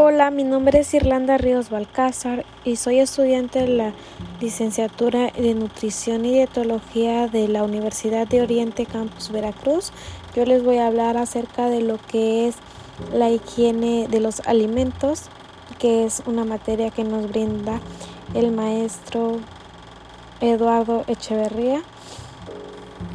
[0.00, 3.94] Hola, mi nombre es Irlanda Ríos Balcázar y soy estudiante de la
[4.40, 9.90] licenciatura de Nutrición y Dietología de la Universidad de Oriente Campus Veracruz.
[10.36, 12.54] Yo les voy a hablar acerca de lo que es
[13.12, 15.24] la higiene de los alimentos,
[15.80, 17.80] que es una materia que nos brinda
[18.34, 19.40] el maestro
[20.40, 21.82] Eduardo Echeverría.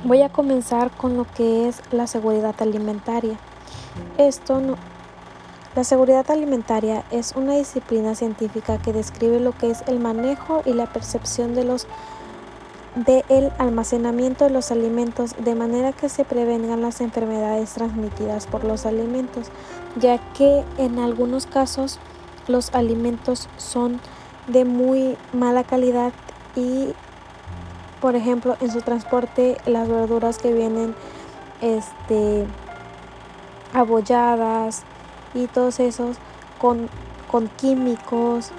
[0.04, 3.40] Voy a comenzar con lo que es la seguridad alimentaria.
[4.18, 4.76] Esto no,
[5.76, 10.74] la seguridad alimentaria es una disciplina científica que describe lo que es el manejo y
[10.74, 11.88] la percepción de los
[12.96, 18.64] de el almacenamiento de los alimentos de manera que se prevengan las enfermedades transmitidas por
[18.64, 19.48] los alimentos,
[20.00, 22.00] ya que en algunos casos
[22.48, 24.00] los alimentos son
[24.46, 26.14] de muy mala calidad
[26.56, 26.94] y
[28.00, 30.94] por ejemplo en su transporte las verduras que vienen
[31.62, 32.46] este
[33.74, 34.84] abolladas
[35.34, 36.18] y todos esos
[36.60, 36.90] con,
[37.32, 38.52] con químicos.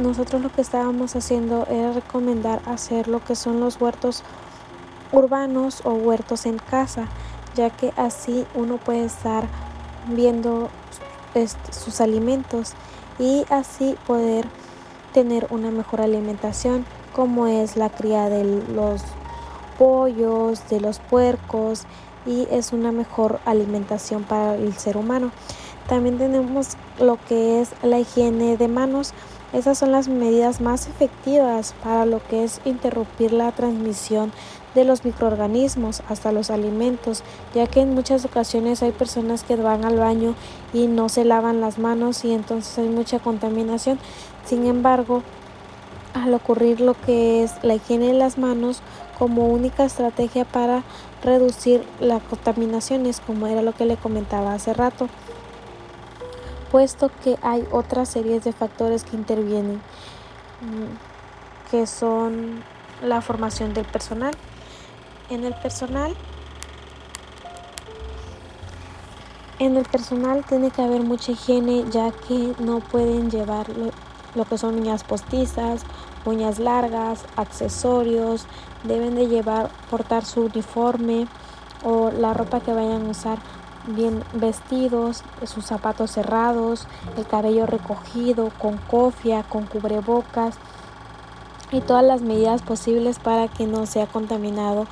[0.00, 4.22] Nosotros lo que estábamos haciendo era recomendar hacer lo que son los huertos
[5.12, 7.08] urbanos o huertos en casa,
[7.54, 9.44] ya que así uno puede estar
[10.08, 10.68] viendo
[11.70, 12.74] sus alimentos
[13.18, 14.46] y así poder
[15.12, 19.02] tener una mejor alimentación como es la cría de los
[19.78, 21.84] pollos, de los puercos
[22.26, 25.30] y es una mejor alimentación para el ser humano.
[25.88, 29.12] También tenemos lo que es la higiene de manos.
[29.52, 34.32] Esas son las medidas más efectivas para lo que es interrumpir la transmisión
[34.74, 37.22] de los microorganismos hasta los alimentos,
[37.54, 40.34] ya que en muchas ocasiones hay personas que van al baño
[40.72, 44.00] y no se lavan las manos y entonces hay mucha contaminación.
[44.44, 45.22] Sin embargo,
[46.14, 48.80] al ocurrir lo que es la higiene de las manos
[49.18, 50.82] como única estrategia para
[51.22, 55.08] reducir las contaminaciones, como era lo que le comentaba hace rato
[56.74, 59.76] puesto que hay otras series de factores que intervienen,
[60.60, 62.64] mm, que son
[63.00, 64.34] la formación del personal.
[65.30, 66.16] En el personal,
[69.60, 73.66] en el personal tiene que haber mucha higiene ya que no pueden llevar
[74.34, 75.82] lo, que son uñas postizas,
[76.24, 78.46] uñas largas, accesorios,
[78.82, 81.28] deben de llevar, portar su uniforme
[81.84, 83.38] o la ropa que vayan a usar
[83.86, 86.86] bien vestidos, sus zapatos cerrados,
[87.16, 90.56] el cabello recogido, con cofia, con cubrebocas
[91.70, 94.86] y todas las medidas posibles para que no sea contaminado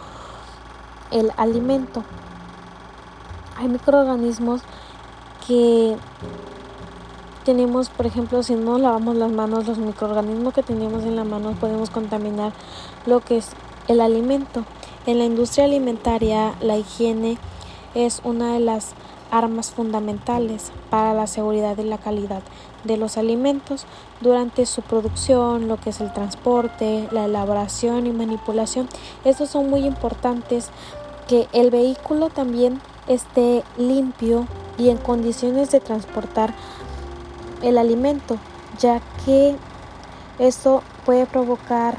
[1.11, 2.03] el alimento.
[3.57, 4.63] Hay microorganismos
[5.47, 5.97] que
[7.45, 11.53] tenemos, por ejemplo, si no lavamos las manos, los microorganismos que tenemos en la mano
[11.53, 12.53] podemos contaminar
[13.07, 13.51] lo que es
[13.89, 14.65] el alimento.
[15.07, 17.39] En la industria alimentaria, la higiene
[17.95, 18.95] es una de las
[19.31, 22.43] armas fundamentales para la seguridad y la calidad
[22.85, 23.87] de los alimentos
[24.21, 28.89] durante su producción, lo que es el transporte, la elaboración y manipulación.
[29.25, 30.69] Estos son muy importantes
[31.29, 36.55] que el vehículo también esté limpio y en condiciones de transportar
[37.63, 38.37] el alimento,
[38.79, 39.57] ya que
[40.39, 41.97] esto puede provocar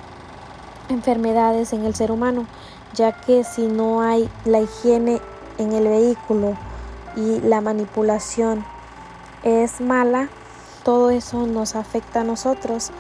[0.89, 2.45] enfermedades en el ser humano,
[2.93, 5.21] ya que si no hay la higiene
[5.57, 6.55] en el vehículo
[7.15, 8.65] y la manipulación
[9.43, 10.29] es mala,
[10.83, 12.91] todo eso nos afecta a nosotros.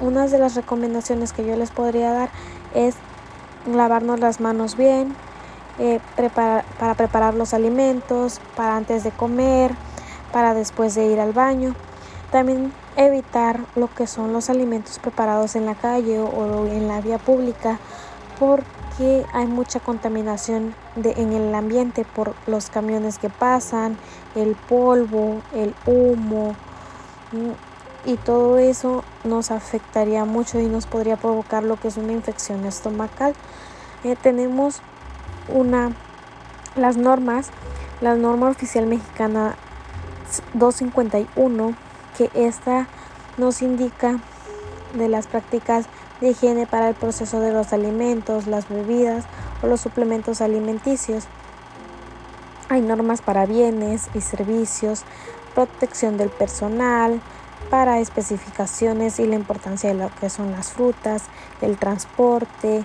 [0.00, 2.30] Una de las recomendaciones que yo les podría dar
[2.74, 2.94] es
[3.66, 5.14] lavarnos las manos bien,
[5.78, 5.98] eh,
[6.34, 9.72] para preparar los alimentos, para antes de comer,
[10.32, 11.74] para después de ir al baño.
[12.30, 17.18] También evitar lo que son los alimentos preparados en la calle o en la vía
[17.18, 17.78] pública
[18.96, 23.96] porque hay mucha contaminación de, en el ambiente por los camiones que pasan,
[24.34, 26.54] el polvo, el humo
[27.32, 32.12] mm, y todo eso nos afectaría mucho y nos podría provocar lo que es una
[32.12, 33.34] infección estomacal.
[34.04, 34.80] Eh, tenemos
[35.48, 35.92] una
[36.76, 37.48] las normas,
[38.00, 39.56] la norma oficial mexicana
[40.54, 41.74] 251
[42.18, 42.86] que esta
[43.38, 44.18] nos indica
[44.94, 45.86] de las prácticas
[46.24, 49.24] de higiene para el proceso de los alimentos, las bebidas
[49.62, 51.24] o los suplementos alimenticios.
[52.70, 55.02] Hay normas para bienes y servicios,
[55.54, 57.20] protección del personal,
[57.68, 61.24] para especificaciones y la importancia de lo que son las frutas,
[61.60, 62.84] el transporte,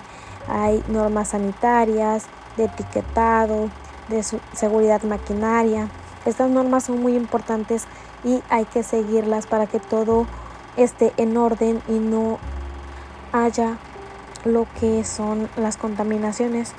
[0.49, 2.25] hay normas sanitarias,
[2.57, 3.69] de etiquetado,
[4.09, 4.21] de
[4.53, 5.87] seguridad maquinaria.
[6.25, 7.85] Estas normas son muy importantes
[8.25, 10.25] y hay que seguirlas para que todo
[10.75, 12.37] esté en orden y no
[13.31, 13.77] haya
[14.45, 16.73] lo que son las contaminaciones.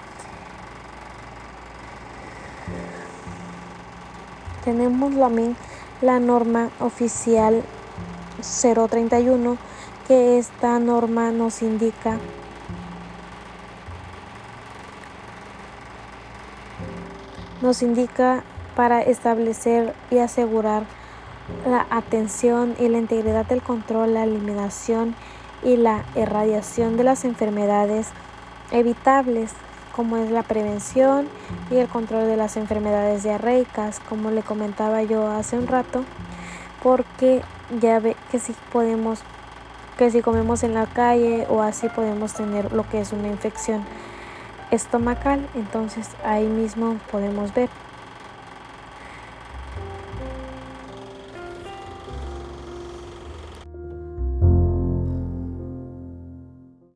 [4.65, 5.57] Tenemos también
[6.03, 7.63] la norma oficial
[8.41, 9.57] 031
[10.07, 12.19] que esta norma nos indica
[17.63, 18.43] nos indica
[18.75, 20.85] para establecer y asegurar
[21.67, 25.15] la atención y la integridad del control, la eliminación
[25.63, 28.09] y la erradiación de las enfermedades
[28.71, 29.53] evitables,
[29.95, 31.29] como es la prevención
[31.71, 36.05] y el control de las enfermedades diarreicas, como le comentaba yo hace un rato,
[36.83, 37.43] porque
[37.81, 39.21] ya ve que si podemos,
[39.99, 43.85] que si comemos en la calle o así podemos tener lo que es una infección
[44.71, 47.69] estomacal, entonces ahí mismo podemos ver.